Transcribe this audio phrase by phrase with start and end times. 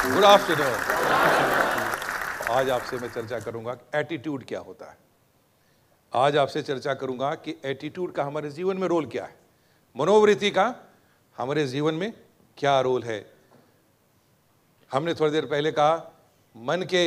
[0.00, 0.74] Good afternoon
[2.50, 4.96] आज आपसे मैं चर्चा करूँगा एटीट्यूड क्या होता है।
[6.12, 9.34] आज आपसे चर्चा करूँगा कि एटीट्यूड का हमारे जीवन में रोल क्या है।
[9.96, 10.74] मनोवृत्ति का
[11.36, 12.12] हमारे जीवन में
[12.58, 13.26] क्या रोल है।
[14.90, 16.12] हमने थोड़ी देर पहले कहा,
[16.56, 17.04] मन के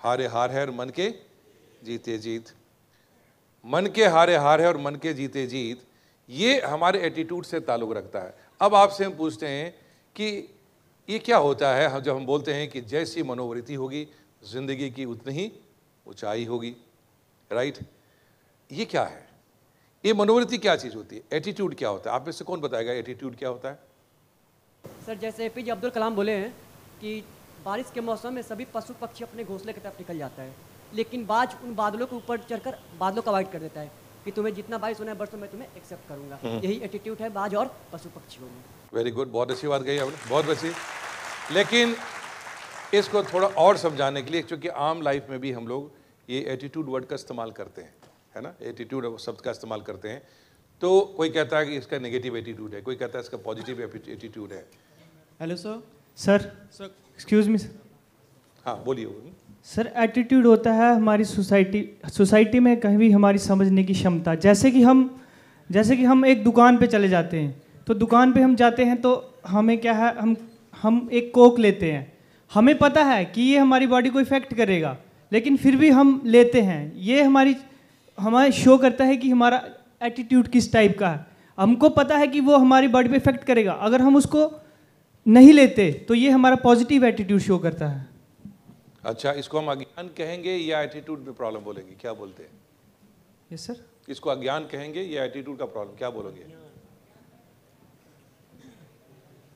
[0.00, 1.10] हारे हार है और मन के
[1.84, 2.54] जीते जीत।
[3.64, 5.86] मन के हारे हार है और मन के जीते जीत,
[6.28, 9.70] ये हमारे एटीट्यूड से ताल्लुक रखता है। अब आपसे हम पूछते हैं
[10.16, 10.53] कि
[11.08, 14.06] ये क्या होता है जब हम बोलते हैं कि जैसी मनोवृत्ति होगी,
[14.44, 15.50] ज़िंदगी की उतनी ही
[16.06, 16.70] ऊंचाई होगी
[17.50, 17.78] राइट
[18.70, 19.26] ये क्या है?
[20.04, 21.22] ये मनोवृत्ति क्या चीज़ होती है?
[21.32, 22.16] एटीट्यूड क्या होता है?
[22.16, 23.78] आप में से कौन बताएगा एटीट्यूड क्या होता है?
[25.06, 26.50] सर, जैसे ए पी जे अब्दुल कलाम बोले हैं
[27.00, 27.22] कि
[27.64, 30.54] बारिश के मौसम में सभी पशु पक्षी अपने घोंसले की तरफ़ निकल जाता है,
[30.94, 33.90] लेकिन बाज उन बादलों के ऊपर चढ़कर बादलों का अवॉइड कर देता है।
[34.24, 37.54] कि तुम्हें जितना बारिश होना है बरसों में तुम्हें एक्सेप्ट करूँगा। यही एटीट्यूड है बाज
[37.54, 38.62] और पशु पक्षियों में।
[38.94, 40.70] वेरी गुड बहुत अच्छी बात कही आपने बहुत अच्छी
[41.54, 41.94] लेकिन
[42.94, 45.90] इसको थोड़ा और समझाने के लिए क्योंकि आम लाइफ में भी हम लोग
[46.28, 47.94] ये एटीट्यूड वर्ड का इस्तेमाल करते हैं
[48.36, 48.54] है ना?
[48.62, 50.22] एटीट्यूड शब्द का इस्तेमाल करते हैं।
[50.82, 54.52] तो कोई कहता है कि इसका नेगेटिव एटीट्यूड है कोई कहता है इसका पॉजिटिव एटीट्यूड
[54.52, 54.64] है।
[55.40, 55.82] Hello sir
[56.18, 57.70] sir sir excuse me sir
[58.64, 59.06] हाँ बोलिए।
[59.68, 64.70] सर एटीट्यूड होता है हमारी सोसाइटी सोसाइटी में कहीं भी हमारी समझने की क्षमता। जैसे
[64.70, 64.98] कि हम,
[65.70, 69.00] जैसे कि हम एक दुकान पे चले जाते हैं तो दुकान पे हम जाते हैं
[69.00, 69.12] तो
[69.46, 70.36] हमें क्या है, हम
[70.82, 72.12] हम एक कोक लेते हैं।
[72.50, 74.96] हमें पता है कि ये हमारी बॉडी को इफ़ेक्ट करेगा,
[75.32, 77.56] लेकिन फिर भी हम लेते हैं। ये हमारी,
[78.18, 79.62] हमारे शो करता है कि हमारा
[80.02, 81.26] एटीट्यूड किस टाइप का है।
[81.58, 84.50] हमको पता है कि वो हमारी बॉडी पे इफ़ेक्ट करेगा। अगर हम उसको
[85.26, 88.06] नहीं लेते तो ये हमारा पॉजिटिव एटीट्यूड शो करता है।
[89.04, 91.94] अच्छा इसको हम अज्ञान कहेंगे या एटीट्यूड में प्रॉब्लम बोलेंगे?
[92.00, 92.50] क्या बोलते हैं?
[93.50, 96.44] यस सर इसको अज्ञान कहेंगे या एटीट्यूड का प्रॉब्लम क्या बोलोगे?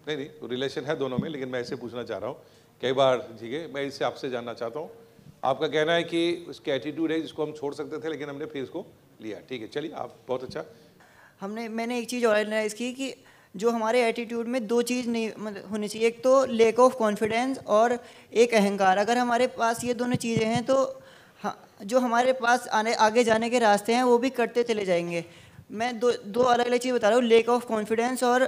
[0.06, 2.36] नहीं नहीं रिलेशन है दोनों में लेकिन मैं ऐसे पूछना चाह रहा हूँ।
[2.82, 4.90] कई बार ठीक है मैं इससे आपसे जानना चाहता हूँ।
[5.44, 8.62] आपका कहना है कि उसके एटीट्यूड है जिसको हम छोड़ सकते थे लेकिन हमने फिर
[8.62, 8.84] इसको
[9.22, 10.64] लिया। ठीक है चलिए आप बहुत अच्छा।
[11.40, 13.14] हमने मैंने एक चीज़ और एनालाइज की कि
[13.58, 17.58] जो हमारे एटीट्यूड में दो चीज़ नहीं मतलब होनी चाहिए। एक तो लेक ऑफ़ कॉन्फिडेंस
[17.68, 17.98] और
[18.34, 20.76] एक अहंकार। अगर हमारे पास ये दोनों चीज़ें हैं तो
[21.82, 25.24] जो हमारे पास आने, आगे जाने के रास्ते हैं, वो भी कटते चले जाएँगे।
[25.72, 28.42] मैं दो दो अलग अलग चीज़ बता रहा हूँ। लेक ऑफ़ कॉन्फिडेंस और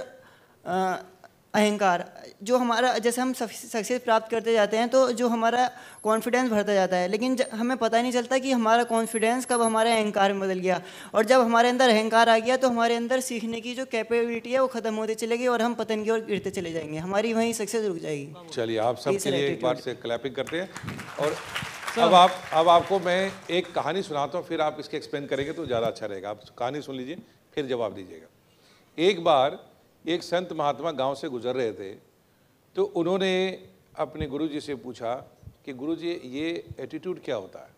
[1.53, 2.05] अहंकार
[2.43, 5.69] जो हमारा जैसे हम सक्सेस प्राप्त करते जाते हैं तो जो हमारा
[6.03, 9.91] कॉन्फिडेंस बढ़ता जाता है। लेकिन हमें पता ही नहीं चलता कि हमारा कॉन्फिडेंस कब हमारे
[9.93, 10.81] अहंकार में बदल गया।
[11.13, 14.59] और जब हमारे अंदर अहंकार आ गया तो हमारे अंदर सीखने की जो कैपेबिलिटी है
[14.59, 17.85] वो ख़त्म होती चलेगी और हम पतन की ओर गिरते चले जाएँगे। हमारी वहीं सक्सेस
[17.85, 20.69] रुक जाएगी। चलिए आप सबके लिए एक बार से क्लैपिंग करते हैं।
[21.19, 21.35] और
[21.99, 25.65] अब आप अब आपको मैं एक कहानी सुनाता हूँ फिर आप इसके एक्सप्लेन करेंगे तो
[25.65, 27.17] ज़्यादा अच्छा रहेगा। आप कहानी सुन लीजिए
[27.53, 28.27] फिर जवाब दीजिएगा।
[28.97, 29.59] एक बार
[30.07, 31.95] एक संत महात्मा गाँव से गुजर रहे थे
[32.75, 35.15] तो उन्होंने अपने गुरुजी से पूछा
[35.65, 37.75] कि गुरुजी, ये एटीट्यूड क्या होता है?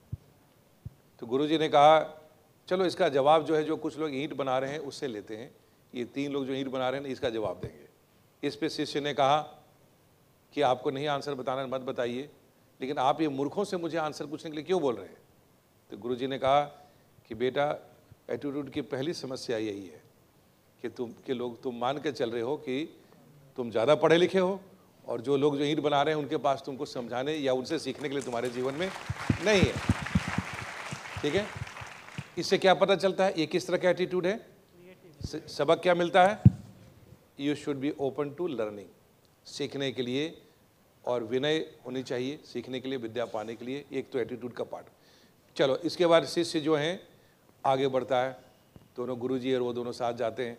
[1.19, 2.23] तो गुरुजी ने कहा,
[2.67, 5.55] चलो इसका जवाब जो है, जो कुछ लोग ईंट बना रहे हैं, उससे लेते हैं।
[5.95, 7.87] ये तीन लोग जो ईंट बना रहे हैं, इसका जवाब देंगे।
[8.47, 9.41] इस पर शिष्य ने कहा
[10.53, 12.29] कि, आपको नहीं आंसर बताना, मत बताइए।
[12.81, 15.17] लेकिन आप ये मूर्खों से मुझे आंसर पूछने के लिए क्यों बोल रहे हैं?
[15.91, 16.61] तो गुरु ने कहा
[17.27, 17.93] कि, बेटा
[18.29, 20.02] एटीट्यूड की पहली समस्या यही है।
[20.83, 22.83] कि तुम, के लोग तुम मान के चल रहे हो कि
[23.57, 24.59] तुम ज़्यादा पढ़े लिखे हो
[25.05, 28.09] और जो लोग जो ईंट बना रहे हैं उनके पास तुमको समझाने या उनसे सीखने
[28.09, 28.89] के लिए तुम्हारे जीवन में
[29.45, 29.73] नहीं है।
[31.21, 31.45] ठीक है?
[32.37, 33.33] इससे क्या पता चलता है?
[33.39, 34.39] ये किस तरह का एटीट्यूड है?
[35.47, 36.41] सबक क्या मिलता है?
[37.39, 38.87] You should be open to learning
[39.47, 40.33] सीखने के लिए
[41.03, 44.63] और विनय होनी चाहिए, सीखने के लिए, विद्या पाने के लिए, एक तो एटीट्यूड का
[44.65, 44.87] पार्ट
[45.55, 46.99] चलो, इसके बाद शिष्य जो हैं,
[47.63, 48.37] आगे बढ़ता है।
[48.95, 50.57] दोनों गुरुजी और वो दोनों साथ जाते हैं।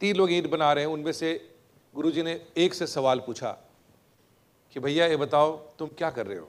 [0.00, 1.50] तीन लोग ईंट बना रहे हैं, उनमें से
[1.94, 3.50] गुरुजी ने एक से सवाल पूछा
[4.72, 6.48] कि भैया, ये बताओ, तुम क्या कर रहे हो?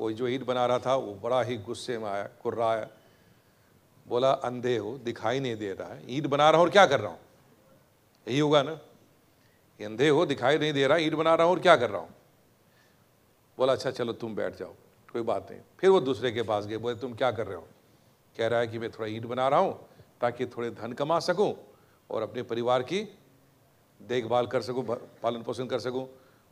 [0.00, 2.88] वो जो ईंट बना रहा था, वो बड़ा ही गुस्से में आया, कुर्रा आया।
[4.06, 7.00] बोला, अंधे हो, दिखाई नहीं दे रहा है। ईंट बना रहा हूँ और क्या कर
[7.00, 7.18] रहा हूँ?
[8.28, 8.78] यही होगा ना?
[9.80, 12.14] अंधे हो, दिखाई नहीं दे रहा ईंट बना रहा हूँ और क्या कर रहा हूँ?
[13.58, 14.74] बोला अच्छा चलो, तुम बैठ जाओ,
[15.12, 17.66] कोई बात नहीं। फिर वो दूसरे के पास गए, बोले, तुम क्या कर रहे हो?
[18.36, 19.88] कह रहा है कि मैं थोड़ा ईंट बना रहा हूँ,
[20.20, 21.54] ताकि थोड़े धन कमा सकूँ।
[22.10, 23.02] और अपने परिवार की
[24.00, 24.84] देखभाल कर सकूँ
[25.22, 26.04] पालन पोषण कर सकूँ।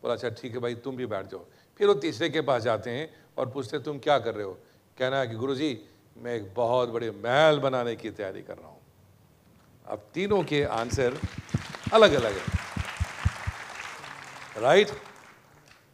[0.03, 1.45] बोला अच्छा ठीक है भाई, तुम भी बैठ जाओ।
[1.81, 3.09] फिर वो तीसरे के पास जाते हैं
[3.39, 4.53] और पूछते तुम क्या कर रहे हो?
[4.99, 5.81] कहना है कि गुरु जी
[6.17, 8.81] मैं एक बहुत बड़े महल बनाने की तैयारी कर रहा हूँ।
[9.87, 11.19] अब तीनों के आंसर
[11.93, 12.59] अलग अलग हैं।
[14.59, 14.91] राइट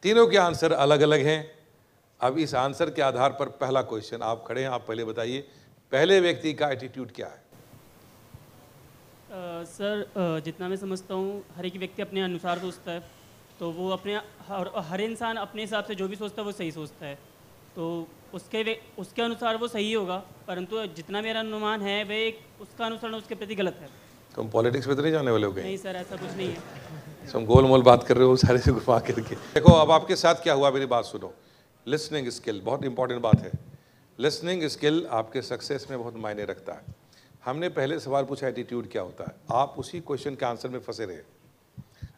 [0.02, 1.50] तीनों के आंसर अलग अलग हैं।
[2.20, 5.40] अब इस आंसर के आधार पर पहला क्वेश्चन आप खड़े हैं, आप पहले बताइए,
[5.92, 7.43] पहले व्यक्ति का एटीट्यूड क्या है?
[9.34, 13.02] सर जितना मैं समझता हूँ हर एक व्यक्ति अपने अनुसार सोचता है
[13.60, 14.14] तो वो अपने
[14.48, 17.18] हर, हर इंसान अपने हिसाब से जो भी सोचता है वो सही सोचता है।
[17.76, 20.16] तो उसके उसके अनुसार वो सही होगा
[20.48, 23.88] परंतु जितना मेरा अनुमान है वे एक उसका अनुसरण उसके प्रति गलत है।
[24.34, 25.62] तुम पॉलिटिक्स में तो नहीं जाने वाले हो गए?
[25.62, 28.72] नहीं सर ऐसा कुछ नहीं है। तुम गोल मोल बात कर रहे हो सारे से
[28.72, 31.32] घुमा करके। देखो अब आपके साथ क्या हुआ मेरी बात सुनो।
[31.86, 33.52] लिसनिंग स्किल बहुत इंपॉर्टेंट बात है।
[34.18, 37.02] लिसनिंग स्किल आपके सक्सेस में बहुत मायने रखता है।
[37.44, 39.34] हमने पहले सवाल पूछा एटीट्यूड क्या होता है?
[39.50, 41.18] आप उसी क्वेश्चन के आंसर में फंसे रहे।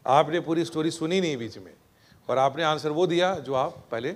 [0.06, 1.72] आपने पूरी स्टोरी सुनी नहीं बीच में,
[2.28, 4.12] और आपने आंसर वो दिया जो आप पहले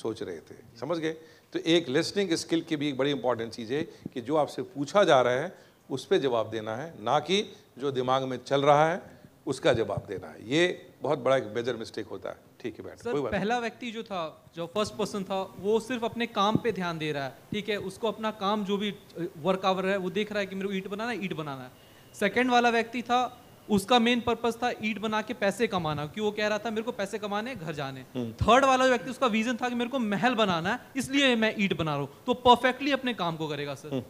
[0.00, 1.12] सोच रहे थे। समझ गए?
[1.52, 5.04] तो एक लिसनिंग स्किल की भी एक बड़ी इंपॉर्टेंट चीज़ है कि जो आपसे पूछा
[5.04, 5.58] जा रहा है,
[5.90, 7.42] उस पर जवाब देना है, ना कि
[7.78, 9.02] जो दिमाग में चल रहा है,
[9.46, 12.98] उसका जवाब देना है। ये बहुत बड़ा एक मेजर मिस्टेक होता है। ठीक है बैठ
[12.98, 14.20] सर कोई बात पहला व्यक्ति जो था
[14.56, 17.76] जो फ़र्स्ट पर्सन था वो सिर्फ़ अपने काम पे ध्यान दे रहा है। ठीक है
[17.88, 18.94] उसको अपना काम जो भी
[19.42, 21.64] वर्क आवर है वो देख रहा है कि मेरे को ईट बनाना है ईट बनाना
[21.64, 21.70] है।
[22.14, 23.20] सेकंड वाला व्यक्ति था
[23.68, 26.82] उसका मेन पर्पस था ईट बना के पैसे कमाना क्योंकि वो कह रहा था मेरे
[26.82, 28.02] को पैसे कमाने घर जाने।
[28.42, 31.76] थर्ड वाला व्यक्ति उसका विजन था कि मेरे को महल बनाना है इसलिए मैं ईट
[31.78, 34.04] बना रहा हूँ। तो परफेक्टली अपने काम को करेगा सर।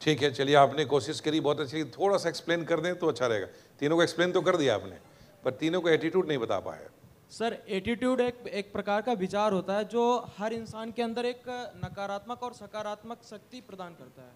[0.00, 3.26] ठीक है चलिए आपने कोशिश करी बहुत अच्छी थोड़ा सा एक्सप्लेन कर दें तो अच्छा
[3.26, 3.46] रहेगा।
[3.80, 4.96] तीनों को एक्सप्लेन तो कर दिया आपने।
[5.44, 6.88] पर तीनों को एटीट्यूड नहीं बता पाया
[7.30, 10.04] सर एटीट्यूड एक एक प्रकार का विचार होता है जो
[10.38, 11.42] हर इंसान के अंदर एक
[11.84, 14.32] नकारात्मक और सकारात्मक शक्ति प्रदान करता है।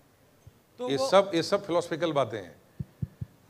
[0.81, 2.55] तो ये सब ये सब फिलोसफिकल बातें हैं।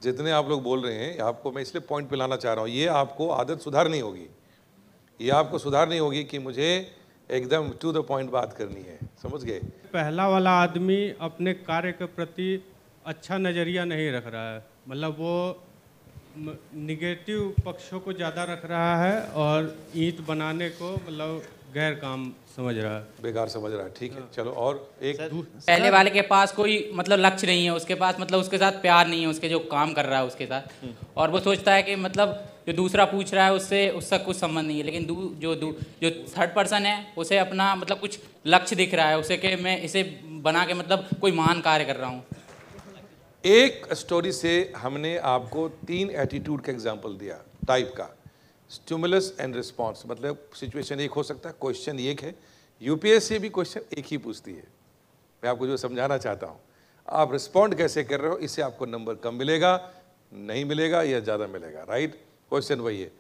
[0.03, 2.71] जितने आप लोग बोल रहे हैं आपको मैं इसलिए पॉइंट पे लाना चाह रहा हूँ
[2.71, 4.27] ये आपको आदत सुधारनी होगी।
[5.21, 6.71] ये आपको सुधारनी होगी कि मुझे
[7.31, 9.59] एकदम टू द पॉइंट बात करनी है। समझ गए?
[9.93, 12.49] पहला वाला आदमी अपने कार्य के प्रति
[13.06, 15.37] अच्छा नज़रिया नहीं रख रहा है। मतलब वो
[16.36, 21.42] निगेटिव पक्षों को ज़्यादा रख रहा है और ईंट बनाने को मतलब
[21.75, 25.90] गैर काम समझ रहा है। बेकार समझ रहा है ठीक है चलो और एक पहले
[25.90, 29.22] वाले के पास कोई मतलब लक्ष्य नहीं है उसके पास मतलब उसके साथ प्यार नहीं
[29.22, 32.28] है उसके जो काम कर रहा है उसके साथ। और वो सोचता है कि मतलब
[32.66, 35.72] जो दूसरा पूछ रहा है उससे उसका कुछ संबंध नहीं है लेकिन दू, जो दू,
[36.02, 39.81] जो थर्ड पर्सन है उसे अपना मतलब कुछ लक्ष्य दिख रहा है उसे कि मैं
[39.82, 40.02] इसे
[40.44, 42.25] बना के मतलब कोई महान कार्य कर रहा हूँ।
[43.44, 47.35] एक स्टोरी से हमने आपको तीन एटीट्यूड का एग्ज़ाम्पल दिया
[47.69, 48.08] टाइप का।
[48.70, 52.35] स्टिमुलस एंड रिस्पॉन्स मतलब सिचुएशन एक हो सकता है क्वेश्चन एक है।
[52.81, 54.62] यूपीएससी भी क्वेश्चन एक ही पूछती है।
[55.43, 56.58] मैं आपको जो समझाना चाहता हूँ,
[57.08, 59.91] आप रिस्पॉन्ड कैसे कर रहे हो, इससे आपको नंबर कम मिलेगा,
[60.32, 62.14] नहीं मिलेगा या ज़्यादा मिलेगा राइट
[62.50, 63.11] क्वेश्चन वही है।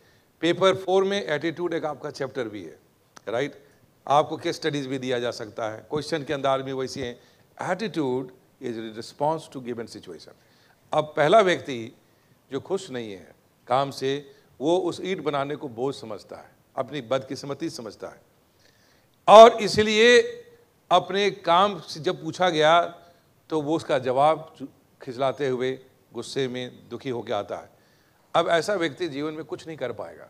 [0.42, 2.78] पेपर फोर में एटीट्यूड एक आपका चैप्टर भी है
[3.28, 3.60] राइट
[4.06, 8.32] आपको केस स्टडीज़ भी दिया जा सकता है। क्वेश्चन के अंदाज में वैसे हैं। Attitude
[8.64, 10.32] is response to given situation
[10.92, 11.92] अब पहला व्यक्ति
[12.50, 13.34] जो खुश नहीं है,
[13.66, 14.30] काम से,
[14.60, 18.20] वो उस ईट बनाने को बोझ समझता है, अपनी बदकिस्मती समझता है।
[19.28, 20.20] और इसलिए
[20.90, 22.80] अपने काम से जब पूछा गया
[23.50, 24.54] तो वो उसका जवाब
[25.00, 25.72] खिजलाते हुए
[26.14, 27.70] गुस्से में दुखी होकर आता है।
[28.34, 30.28] अब ऐसा व्यक्ति जीवन में कुछ नहीं कर पाएगा,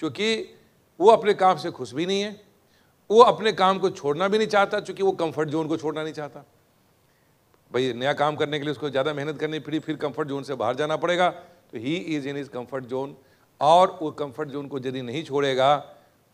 [0.00, 0.56] क्योंकि
[1.00, 2.40] वो अपने काम से खुश भी नहीं है,
[3.10, 6.12] वो अपने काम को छोड़ना भी नहीं चाहता, क्योंकि वो कंफर्ट जोन को छोड़ना नहीं
[6.14, 6.44] चाहता।
[7.70, 10.54] भाई, नया काम करने के लिए उसको ज़्यादा मेहनत करनी पड़ी फिर कंफर्ट जोन से
[10.54, 11.28] बाहर जाना पड़ेगा।
[11.72, 13.16] तो he is in his comfort zone
[13.60, 15.76] और वो कंफर्ट जोन को यदि नहीं छोड़ेगा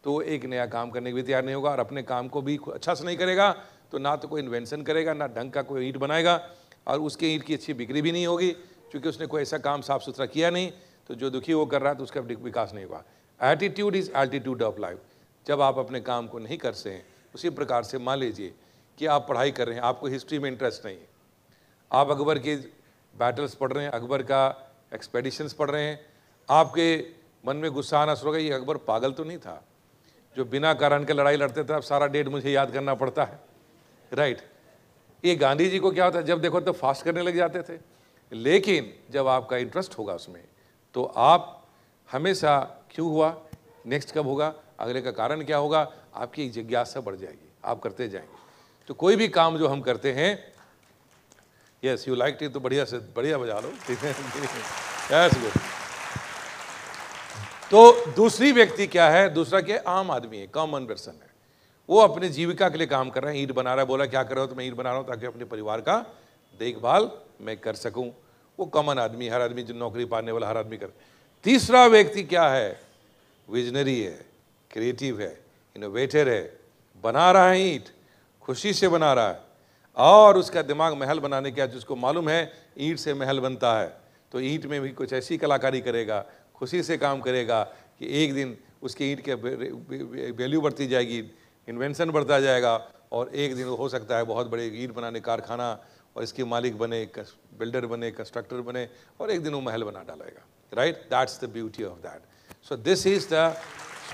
[0.04, 2.58] तो एक नया काम करने के भी तैयार नहीं होगा और अपने काम को भी
[2.74, 3.50] अच्छा से नहीं करेगा।
[3.92, 6.40] तो ना तो कोई इन्वेंशन करेगा, ना ढंग का कोई ईंट बनाएगा
[6.86, 8.50] और उसके ईंट की अच्छी बिक्री भी नहीं होगी,
[8.90, 10.70] क्योंकि उसने कोई ऐसा काम साफ़ सुथरा किया नहीं।
[11.08, 13.04] तो जो दुखी वो कर रहा है तो उसका विकास नहीं होगा।
[13.40, 14.98] Attitude is altitude of life
[15.46, 17.02] जब आप अपने काम को नहीं कर हैं
[17.34, 18.52] उसी प्रकार से मान लीजिए
[18.98, 21.14] कि आप पढ़ाई कर रहे हैं, आपको हिस्ट्री में इंटरेस्ट नहीं है।
[21.92, 22.54] आप अकबर की
[23.14, 26.00] बैटल्स पढ़ रहे हैं, अकबर का एक्सपेडिशंस पढ़ रहे हैं,
[26.48, 27.06] आपके
[27.46, 29.62] मन में गुस्सा आना शुरू हो गया, ये अकबर पागल तो नहीं था।
[30.36, 33.40] जो बिना कारण के लड़ाई लड़ते थे, अब सारा डेट मुझे याद करना पड़ता है।
[34.12, 34.42] राइट
[35.24, 37.78] ये गांधी जी को क्या होता है, जब देखो तो फास्ट करने लग जाते थे।
[38.32, 40.42] लेकिन जब आपका इंटरेस्ट होगा उसमें
[40.94, 41.66] तो आप
[42.08, 42.58] हमेशा
[42.90, 43.36] क्यों हुआ
[43.86, 48.38] नेक्स्ट कब होगा, अगले का कारण क्या होगा, आपकी जिज्ञासा बढ़ जाएगी, आप करते जाएँगे।
[48.88, 50.55] तो कोई भी काम जो हम करते हैं
[51.86, 53.72] यस यू लाइक इट तो बढ़िया से, बढ़िया बजा लो।
[55.12, 55.60] यस गुड
[57.70, 59.28] तो दूसरी व्यक्ति क्या है?
[59.34, 59.78] दूसरा क्या?
[59.88, 61.30] आम आदमी है कॉमन पर्सन है।
[61.88, 64.22] वो अपने जीविका के लिए काम कर रहा है, ईट बना रहा है, बोला, क्या
[64.22, 64.46] कर रहा हो?
[64.46, 65.96] तो मैं ईंट बना रहा हूँ ताकि अपने परिवार का
[66.60, 68.10] देखभाल मैं कर सकूँ।
[68.58, 70.92] वो कॉमन आदमी हर आदमी जो नौकरी पाने वाला, हर आदमी कर
[71.44, 72.80] तीसरा व्यक्ति क्या है?
[73.48, 74.26] विजनरी है
[74.70, 75.38] क्रिएटिव है
[75.76, 76.58] इनोवेटर है,
[77.04, 77.88] बना रहा है ईट,
[78.42, 79.40] खुशी से बना रहा है।
[79.96, 83.86] और उसका दिमाग महल बनाने का जिसको मालूम है, ईंट से महल बनता है
[84.32, 86.24] तो ईंट में भी कुछ ऐसी कलाकारी करेगा,
[86.54, 87.62] खुशी से काम करेगा
[88.00, 91.18] कि एक दिन उसकी ईंट के वैल्यू बढ़ती जाएगी
[91.68, 92.74] इन्वेंशन बढ़ता जाएगा
[93.12, 95.70] और एक दिन हो सकता है बहुत बड़े ईंट बनाने कारखाना
[96.16, 97.04] और इसके मालिक बने
[97.58, 98.88] बिल्डर बने कंस्ट्रक्टर बने
[99.20, 102.22] और एक दिन वो महल बना डालेगा right that's the beauty of that
[102.68, 103.54] so this is the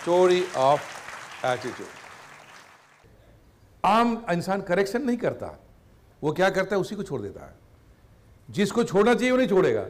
[0.01, 1.89] story of attitude
[3.85, 5.59] आम इंसान करेक्शन नहीं करता।
[6.23, 7.55] वो क्या करता है, उसी को छोड़ देता है।
[8.51, 9.87] जिसको छोड़ना चाहिए, वो नहीं छोड़ेगा।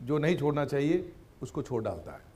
[0.00, 1.12] जो नहीं छोड़ना चाहिए,
[1.42, 2.31] उसको छोड़ डालता है।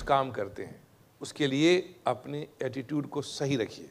[0.00, 0.80] कुछ काम करते हैं,
[1.20, 1.72] उसके लिए
[2.06, 3.90] अपने एटीट्यूड को सही रखिए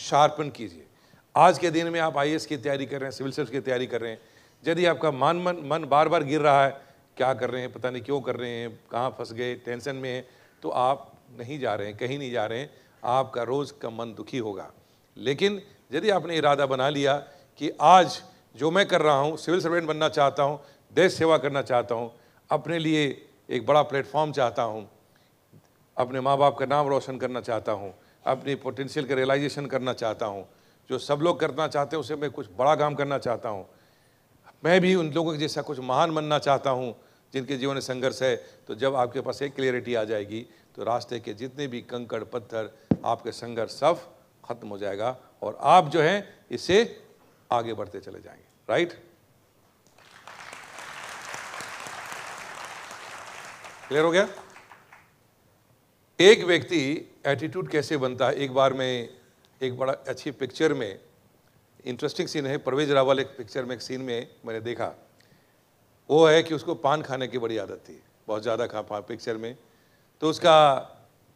[0.00, 0.86] शार्पन कीजिए।
[1.34, 3.86] आज के दिन में आप आई की तैयारी कर रहे हैं सिविल सर्विस की तैयारी
[3.86, 4.20] कर रहे हैं,
[4.62, 6.70] यदि आपका मन मन मन बार बार गिर रहा है,
[7.16, 10.08] क्या कर रहे हैं, पता नहीं क्यों कर रहे हैं, कहाँ फंस गए टेंशन में
[10.10, 10.24] हैं
[10.62, 12.70] तो आप नहीं जा रहे हैं, कहीं नहीं जा रहे हैं,
[13.04, 14.70] आपका रोज़ का मन दुखी होगा।
[15.16, 15.60] लेकिन
[15.92, 17.16] यदि आपने इरादा बना लिया
[17.60, 18.22] कि आज
[18.54, 20.58] जो मैं कर रहा हूँ सिविल सर्वेंट बनना चाहता हूँ,
[20.92, 22.10] देश सेवा करना चाहता हूँ,
[22.50, 23.04] अपने लिए
[23.50, 24.88] एक बड़ा प्लेटफॉर्म चाहता हूँ
[26.00, 27.92] अपने माँ बाप का नाम रोशन करना चाहता हूँ,
[28.26, 30.46] अपनी पोटेंशियल का रियलाइजेशन करना चाहता हूँ।
[30.90, 33.66] जो सब लोग करना चाहते हैं, उसे मैं कुछ बड़ा काम करना चाहता हूँ।
[34.64, 36.94] मैं भी उन लोगों के जैसा कुछ महान बनना चाहता हूँ,
[37.32, 38.34] जिनके जीवन में संघर्ष है
[38.66, 40.40] तो जब आपके पास एक क्लियरिटी आ जाएगी
[40.76, 42.70] तो रास्ते के जितने भी कंकड़, पत्थर,
[43.04, 44.00] आपके संघर्ष सब
[44.44, 46.84] खत्म हो जाएगा और आप जो है इससे
[47.50, 48.92] आगे बढ़ते चले जाएँगे। राइट
[53.88, 54.28] क्लियर हो गया?
[56.20, 58.34] एक व्यक्ति एटीट्यूड कैसे बनता है?
[58.34, 59.08] एक बार में,
[59.60, 61.00] एक बड़ा अच्छी पिक्चर में
[61.84, 64.92] इंटरेस्टिंग सीन है, परवेज रावल एक पिक्चर में, एक सीन में मैंने देखा।
[66.10, 69.36] वो है कि उसको पान खाने की बड़ी आदत थी, बहुत ज़्यादा खा, पा पिक्चर
[69.36, 69.56] में।
[70.20, 70.76] तो उसका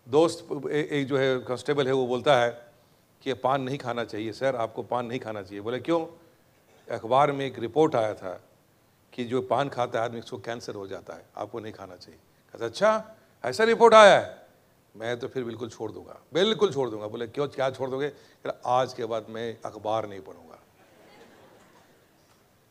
[0.06, 2.50] दोस्त एक जो है कांस्टेबल है, वो बोलता है
[3.22, 6.06] कि पान नहीं खाना चाहिए, सर, आपको पान नहीं खाना चाहिए। बोले, क्यों?
[6.88, 8.40] अखबार में एक रिपोर्ट आया था
[9.12, 12.20] कि जो पान खाता है आदमी, उसको कैंसर हो जाता है, आपको नहीं खाना चाहिए।
[12.54, 14.43] कहता अच्छा ऐसा रिपोर्ट आया है?
[14.94, 17.46] मैं तो फिर बिल्कुल छोड़ दूँगा। बिल्कुल छोड़ दूँगा। बोले, क्यों?
[17.48, 18.12] क्या छोड़ दोगे?
[18.66, 20.58] आज के बाद मैं अखबार नहीं पढ़ूँगा।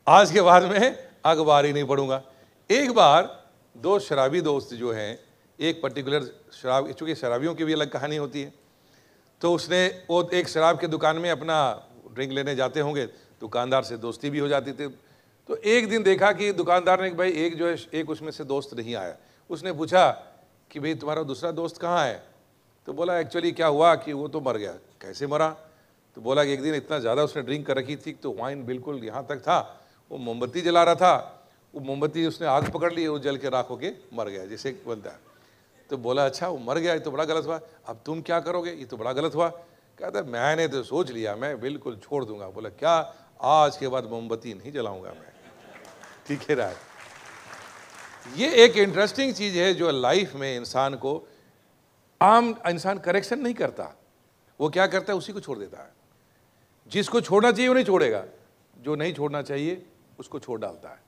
[0.08, 2.22] आज के बाद मैं अखबार ही नहीं पढ़ूँगा।
[2.70, 5.20] एक बार दो शराबी दोस्त जो हैं,
[5.60, 8.54] एक पर्टिकुलर शराब, चूँकि शराबियों की भी अलग कहानी होती है
[9.42, 11.56] तो उसने, वो एक शराब की दुकान में अपना
[12.14, 13.06] ड्रिंक लेने जाते होंगे,
[13.42, 14.88] दुकानदार से दोस्ती भी हो जाती थी।
[15.50, 18.74] तो एक दिन देखा कि दुकानदार ने भाई, एक जो है, एक उसमें से दोस्त
[18.74, 19.18] नहीं आया।
[19.50, 20.12] उसने पूछा
[20.74, 22.24] कि भाई तुम्हारा दूसरा दोस्त कहाँ है?
[22.88, 25.50] तो बोला एक्चुअली क्या हुआ कि वो तो मर गया। कैसे मरा?
[26.18, 29.04] तो बोला कि एक दिन इतना ज़्यादा उसने ड्रिंक कर रखी थी तो वाइन बिल्कुल
[29.04, 29.60] यहाँ तक था।
[30.12, 31.16] वो मोमबत्ती जला रहा था।
[31.74, 35.10] वो मोमबत्ती उसने आग पकड़ ली वो जल के राख होके मर गया, जैसे बनता
[35.10, 35.20] है।
[35.90, 38.72] तो बोला अच्छा वो मर गया, ये तो बड़ा गलत हुआ। अब तुम क्या करोगे?
[38.72, 39.50] ये तो बड़ा गलत हुआ।
[40.00, 42.96] कहता, मैंने तो सोच लिया, मैं बिल्कुल छोड़ दूँगा। बोला, क्या?
[43.42, 45.32] आज के बाद मोमबत्ती नहीं जलाऊँगा मैं।
[46.28, 46.76] ठीक है राय।
[48.36, 51.28] ये एक इंटरेस्टिंग चीज़ है जो लाइफ में इंसान को
[52.22, 54.00] आम इंसान करेक्शन नहीं करता।
[54.62, 55.18] वो क्या करता है?
[55.18, 55.94] उसी को छोड़ देता है।
[56.88, 58.26] जिसको छोड़ना चाहिए वो नहीं छोड़ेगा।
[58.82, 59.86] जो नहीं छोड़ना चाहिए,
[60.20, 61.00] उसको छोड़ डालता है।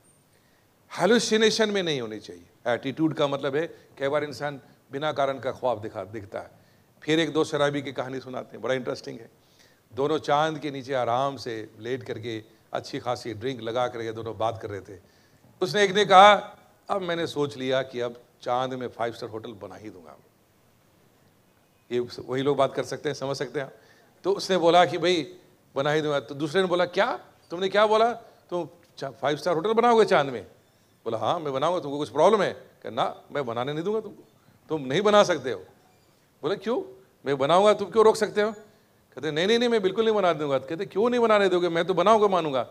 [1.00, 3.68] हेलुसिनेशन में नहीं होनी चाहिए। एटीट्यूड का मतलब है,
[4.00, 6.52] कई बार इंसान बिना कारण का ख्वाब दिखा, दिखता है।
[7.04, 9.30] फिर एक दो शराबी की कहानी सुनाते हैं। बड़ा इंटरेस्टिंग है।
[9.94, 12.44] दोनों चाँद के नीचे आराम से लेट करके
[12.74, 15.00] अच्छी खासी ड्रिंक लगा करके दोनों बात कर रहे थे।
[15.62, 16.55] उसने एक ने कहा
[16.90, 20.18] अब मैंने सोच लिया कि अब चाँद में फाइव स्टार होटल बना ही दूँगा।
[21.92, 23.72] ये वही लोग बात कर सकते हैं, समझ सकते हैं।
[24.24, 25.36] तो उसने बोला कि भाई,
[25.76, 27.20] बना ही दूँगा। तो दूसरे ने बोला, क्या?
[27.50, 28.14] तुमने क्या बोला?
[28.50, 28.70] तुम
[29.12, 30.44] फाइव स्टार होटल बनाओगे चाँद में?
[31.06, 32.54] बोला हाँ मैं बनाऊँगा, तुमको कुछ प्रॉब्लम है?
[32.54, 34.24] कहा, ना, मैं बनाने नहीं दूँगा तुमको।
[34.70, 35.60] तुम नहीं बना सकते हो।
[36.42, 36.84] बोले, क्यों?
[37.26, 38.52] मैं बनाऊँगा, तुम क्यों रोक सकते हो?
[38.52, 41.70] कहते, नहीं नहीं नहीं, मैं बिल्कुल नहीं बना दूँगा। कहते, क्यों नहीं बनाने दोगे?
[41.70, 42.70] मैं तो बनाऊँगा, मानूँगा।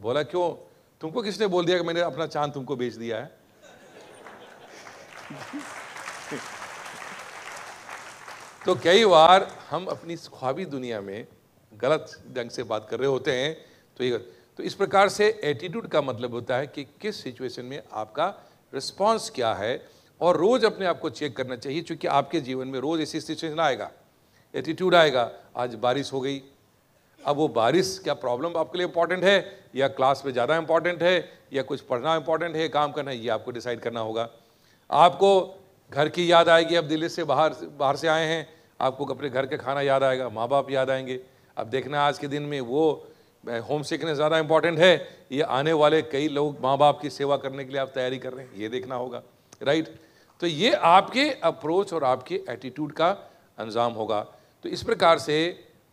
[0.00, 0.72] बोला, क्यों?
[1.00, 3.45] तुमको किसने बोल दिया कि मैंने अपना चाँद तुमको बेच दिया है?
[8.66, 11.26] तो कई बार हम अपनी ख्वाबी दुनिया में
[11.72, 13.56] गलत ढंग से बात कर रहे होते हैं
[13.96, 14.18] तो ये
[14.58, 18.26] तो इस प्रकार से एटीट्यूड का मतलब होता है कि किस सिचुएशन में आपका
[18.72, 19.82] रिस्पॉन्स क्या है,
[20.20, 23.60] और रोज अपने आप को चेक करना चाहिए, क्योंकि आपके जीवन में रोज ऐसी सिचुएशन
[23.60, 23.90] आएगा।
[24.54, 26.42] एटीट्यूड आएगा, आज बारिश हो गई,
[27.20, 31.28] अब वो बारिश क्या प्रॉब्लम आपके लिए इंपॉर्टेंट है, या क्लास में ज़्यादा इंपॉर्टेंट है,
[31.52, 34.28] या कुछ पढ़ना इंपॉर्टेंट है, काम करना ये आपको डिसाइड करना होगा।
[34.90, 35.30] आपको
[35.90, 38.46] घर की याद आएगी अब दिल्ली से बाहर बाहर से आए हैं,
[38.80, 41.20] आपको अपने घर के खाना याद आएगा माँ बाप याद आएँगे।
[41.56, 42.90] अब देखना आज के दिन में वो
[43.62, 47.64] होम सिकनेस ज़्यादा इंपॉर्टेंट है, ये आने वाले कई लोग माँ बाप की सेवा करने
[47.64, 49.22] के लिए आप तैयारी कर रहे हैं, ये देखना होगा
[49.62, 49.94] राइट
[50.40, 53.08] तो ये आपके अप्रोच और आपके एटीट्यूड का
[53.58, 54.20] अंजाम होगा।
[54.64, 55.36] तो इस प्रकार से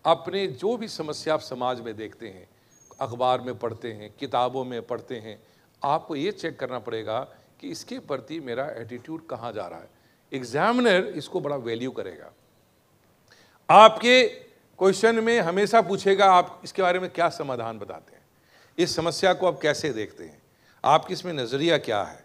[0.05, 2.47] अपने जो भी समस्या आप समाज में देखते हैं,
[2.99, 5.39] अखबार में पढ़ते हैं, किताबों में पढ़ते हैं,
[5.81, 7.19] आपको ये चेक करना पड़ेगा
[7.63, 9.89] कि इसके प्रति मेरा एटीट्यूड कहाँ जा रहा है?
[10.31, 12.31] एग्जामिनर इसको बड़ा वैल्यू करेगा।
[13.69, 14.23] आपके
[14.79, 18.21] क्वेश्चन में हमेशा पूछेगा, आप इसके बारे में क्या समाधान बताते हैं?
[18.77, 20.41] इस समस्या को आप कैसे देखते हैं?
[20.83, 22.23] आपकी इसमें नज़रिया क्या है?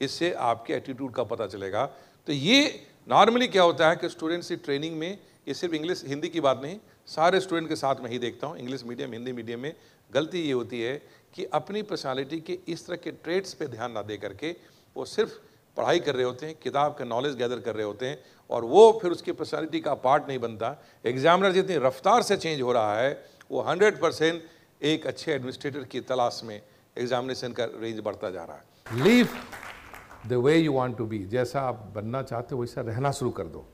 [0.00, 1.84] इससे आपके एटीट्यूड का पता चलेगा।
[2.26, 5.18] तो ये नॉर्मली क्या होता है कि स्टूडेंट्स की ट्रेनिंग में,
[5.48, 6.78] ये सिर्फ़ इंग्लिश हिंदी की बात नहीं,
[7.08, 9.72] सारे स्टूडेंट के साथ में ही देखता हूँ। इंग्लिश मीडियम हिंदी मीडियम में
[10.10, 10.96] गलती ये होती है
[11.34, 14.56] कि अपनी पर्सनालिटी के इस तरह के ट्रेड्स पे ध्यान ना दे करके
[14.98, 15.32] वो सिर्फ़
[15.76, 18.18] पढ़ाई कर रहे होते हैं, किताब का नॉलेज गैदर कर रहे होते हैं
[18.50, 20.74] और वो फिर उसकी पर्सनैलिटी का पार्ट नहीं बनता।
[21.06, 23.12] एग्जामिनर जितनी रफ्तार से चेंज हो रहा है,
[23.50, 24.42] वो हंड्रेड परसेंट
[24.82, 26.60] एक अच्छे एडमिनिस्ट्रेटर की तलाश में
[26.96, 29.28] एग्जामिनेशन का रेंज बढ़ता जा रहा है। Live
[30.26, 33.46] the way you want to be जैसा आप बनना चाहते हो, वैसा रहना शुरू कर
[33.46, 33.66] दो।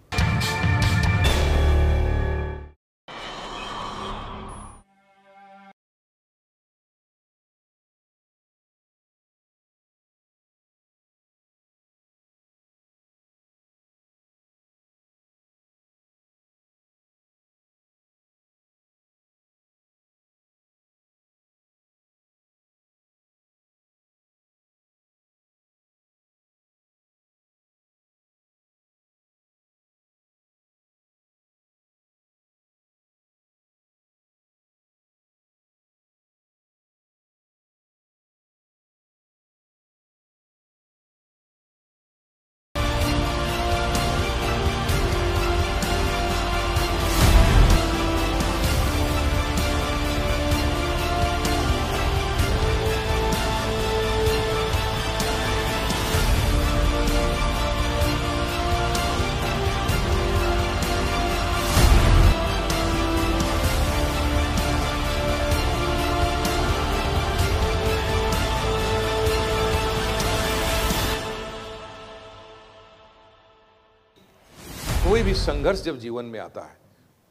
[75.35, 76.77] कोई संघर्ष जब जीवन में आता है,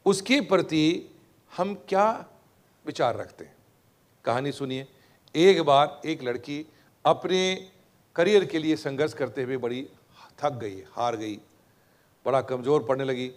[0.06, 1.10] उसके प्रति
[1.52, 2.08] हम क्या
[2.84, 3.54] विचार रखते हैं?
[4.24, 4.86] कहानी सुनिए।
[5.34, 6.58] एक बार एक लड़की
[7.04, 7.70] अपने
[8.16, 9.82] करियर के लिए संघर्ष करते हुए बड़ी
[10.38, 11.38] थक गई, हार गई,
[12.26, 13.28] बड़ा कमज़ोर पड़ने लगी।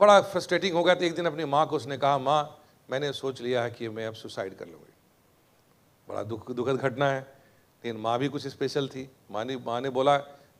[0.00, 2.58] बड़ा फ्रस्ट्रेटिंग हो गया तो एक दिन अपनी माँ को उसने कहा, माँ,
[2.90, 4.94] मैंने सोच लिया है कि मैं अब सुसाइड कर लूँगी।
[6.08, 9.90] बड़ा दुख, दुखद घटना है। लेकिन माँ भी कुछ स्पेशल थी। माँ ने माँ ने
[9.90, 10.16] बोला,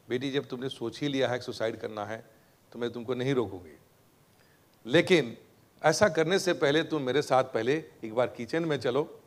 [0.08, 2.31] बेटी, जब तुमने सोच ही लिया है सुसाइड करना है
[2.72, 3.78] तो मैं तुमको नहीं रोकूँगी।
[4.86, 5.36] लेकिन
[5.82, 9.20] ऐसा करने से पहले तुम मेरे साथ पहले एक बार किचन में चलो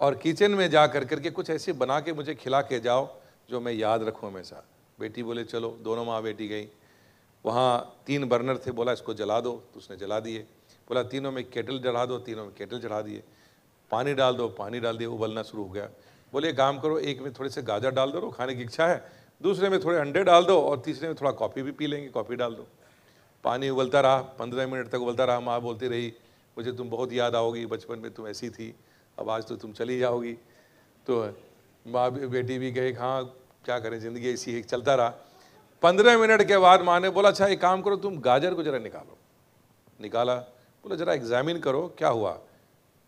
[0.00, 3.60] और किचन में जा कर करके कुछ ऐसे बना के मुझे खिला के जाओ जो
[3.60, 4.64] मैं याद रखूँ हमेशा।
[5.00, 6.68] बेटी बोले, चलो, दोनों माँ बेटी गई।
[7.44, 10.38] वहाँ तीन बर्नर थे, बोला, इसको जला दो। तो उसने जला दिए।
[10.88, 13.22] बोला, तीनों में केटल चढ़ा दो, तीनों में केटल चढ़ा दिए।
[13.90, 15.90] पानी डाल दो, पानी डाल दिए, उबलना शुरू हो गया।
[16.32, 19.68] बोले काम करो, एक में थोड़े से गाजर डाल दो, खाने की इच्छा है दूसरे
[19.68, 22.54] में थोड़े अंडे डाल दो और तीसरे में थोड़ा कॉफ़ी भी पी लेंगे, कॉफ़ी डाल
[22.54, 22.66] दो।
[23.44, 26.12] पानी उबलता रहा, पंद्रह मिनट तक उबलता रहा, माँ बोलती रही,
[26.56, 28.74] मुझे तुम बहुत याद आओगी, बचपन में तुम ऐसी थी,
[29.18, 30.32] अब आज तो तुम चली जाओगी।
[31.06, 31.22] तो
[31.86, 33.24] माँ भी, बेटी भी गए हाँ
[33.64, 35.08] क्या करें, ज़िंदगी ऐसी है, चलता रहा।
[35.82, 38.78] पंद्रह मिनट के बाद माँ ने बोला अच्छा एक काम करो, तुम गाजर को ज़रा
[38.78, 39.16] निकालो।
[40.00, 42.30] निकाला, बोला, ज़रा एग्जामिन करो, क्या हुआ?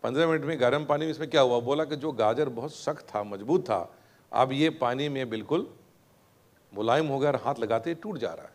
[0.03, 1.59] पंद्रह मिनट में गर्म पानी में इसमें क्या हुआ?
[1.59, 3.89] बोला कि जो गाजर बहुत सख्त था, मज़बूत था,
[4.31, 5.67] अब ये पानी में बिल्कुल
[6.73, 8.53] मुलायम हो गया और हाथ लगाते टूट जा रहा है।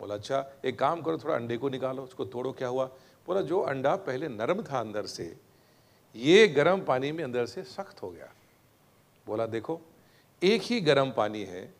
[0.00, 2.84] बोला अच्छा एक काम करो, थोड़ा अंडे को निकालो, उसको तोड़ो, क्या हुआ?
[3.26, 5.36] बोला, जो अंडा पहले नरम था अंदर से,
[6.16, 8.32] ये गर्म पानी में अंदर से सख्त हो गया।
[9.26, 9.80] बोला, देखो,
[10.42, 11.74] एक ही गर्म पानी है,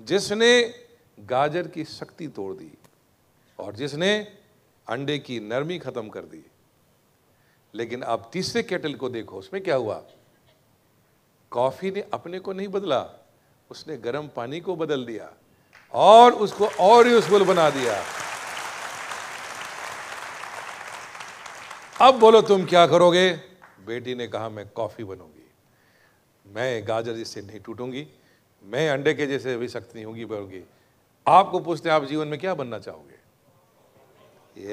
[0.00, 0.74] जिसने
[1.20, 2.78] गाजर की शक्ति तोड़ दी
[3.58, 4.38] और जिसने
[4.88, 6.46] अंडे की नरमी खत्म कर दी।
[7.74, 10.04] लेकिन अब तीसरे केटल को देखो, उसमें क्या हुआ?
[11.50, 13.25] कॉफ़ी ने अपने को नहीं बदला।
[13.70, 15.32] उसने गर्म पानी को बदल दिया
[15.92, 18.02] और उसको और यूजफुल बना दिया।
[22.00, 23.32] अब बोलो, तुम क्या करोगे?
[23.86, 25.50] बेटी ने कहा, मैं कॉफ़ी बनूँगी।
[26.46, 28.06] मैं गाजर जैसे नहीं टूटूँगी,
[28.64, 30.62] मैं अंडे के जैसे भी सख्त नहीं होंगी बनूँगी
[31.26, 33.16] आपको पूछते आप जीवन में क्या बनना चाहोगे?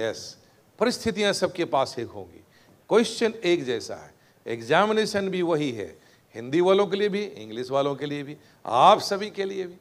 [0.04, 0.38] यस
[0.80, 2.44] परिस्थितियाँ सबके पास एक होंगी।
[2.90, 4.14] क्वेश्चन एक जैसा है।
[4.48, 6.03] एग्जामिनेशन भी वही है।
[6.36, 9.78] हिंदी वालों के लिए भी, इंग्लिश वालों के लिए भी, आप सभी के लिए भी।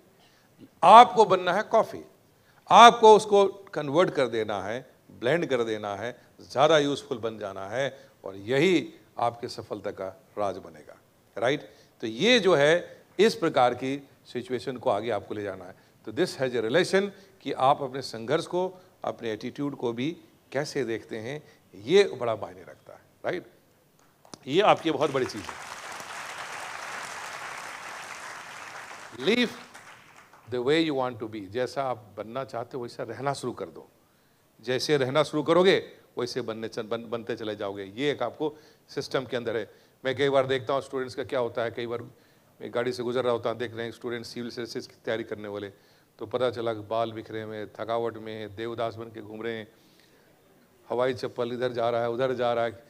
[0.82, 2.02] आपको बनना है कॉफ़ी।
[2.70, 4.86] आपको उसको कन्वर्ट कर देना है
[5.20, 8.88] ब्लेंड कर देना है, ज़्यादा यूज़फुल बन जाना है और यही
[9.18, 10.06] आपके सफलता का
[10.38, 10.98] राज बनेगा।
[11.36, 11.68] राइट
[12.02, 15.74] तो ये जो है, इस प्रकार की सिचुएशन को आगे आपको ले जाना है।
[16.06, 17.10] तो दिस हैज़ ए रिलेशन
[17.42, 18.66] कि आप अपने संघर्ष को,
[19.04, 20.10] अपने एटीट्यूड को भी
[20.52, 21.42] कैसे देखते हैं,
[21.74, 23.46] ये बड़ा मायने रखता है। राइट
[24.46, 25.81] ये आपकी बहुत बड़ी चीज़ है।
[29.20, 29.48] Live
[30.50, 33.66] the way you want to be जैसा आप बनना चाहते हो वैसा रहना शुरू कर
[33.66, 33.88] दो।
[34.64, 35.76] जैसे रहना शुरू करोगे
[36.18, 38.56] वैसे बनने बन, बनते चले जाओगे। ये एक आपको
[38.88, 39.70] सिस्टम के अंदर है।
[40.04, 43.02] मैं कई बार देखता हूँ स्टूडेंट्स का क्या होता है। कई बार मैं गाड़ी से
[43.02, 45.68] गुजर रहा होता देख रहे हैं स्टूडेंट सिविल सर्विसेज़ की तैयारी करने वाले।
[46.18, 49.68] तो पता चला बाल बिखरे हुए थकावट में देवदास बन के घूम रहे हैं।
[50.88, 52.84] हवाई चप्पल इधर जा रहा है उधर जा रहा है।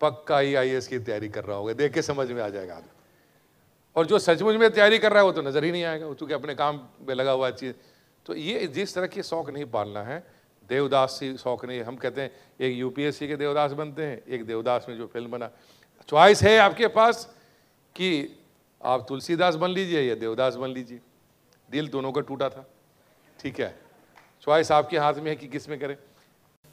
[0.00, 2.93] पक्का ही आई की तैयारी कर रहा होगा। देख के समझ में आ जाएगा आदमी।
[3.96, 6.34] और जो सचमुच में तैयारी कर रहा है, वो तो नज़र ही नहीं आएगा चूँकि
[6.34, 7.74] अपने काम में लगा हुआ चीज़।
[8.26, 10.18] तो ये जिस तरह की शौक नहीं पालना है,
[10.70, 12.30] देवदास सी शौक नहीं, हम कहते हैं,
[12.60, 15.50] एक यूपीएससी के देवदास बनते हैं, एक देवदास में जो फ़िल्म बना।
[16.08, 17.24] चॉइस है आपके पास
[17.96, 18.38] कि
[18.80, 21.00] आप तुलसीदास बन लीजिए या देवदास बन लीजिए।
[21.68, 22.66] दिल दोनों का टूटा था,
[23.38, 23.74] ठीक है।
[24.42, 25.96] चॉइस आपके हाथ में है कि किसमें करें।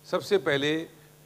[0.05, 0.75] सबसे पहले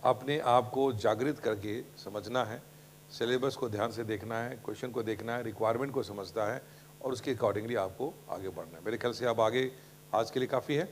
[0.04, 2.62] अपने आप को जागृत करके समझना है
[3.12, 6.62] सिलेबस को ध्यान से देखना है, क्वेश्चन को देखना है रिक्वायरमेंट को समझता है
[7.02, 9.72] और उसके अकॉर्डिंगली आपको आगे बढ़ना है। मेरे ख्याल से आप आगे
[10.16, 10.86] आज के लिए काफ़ी है।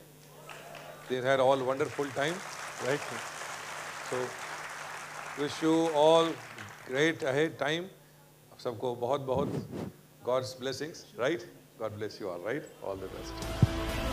[1.08, 2.34] There are all wonderful time
[2.84, 3.00] right
[4.10, 4.22] so
[5.42, 6.34] wish you all
[6.88, 7.88] great ahead time
[8.64, 9.48] सबको बहुत बहुत
[10.24, 14.03] God's blessings right God bless you all right all the best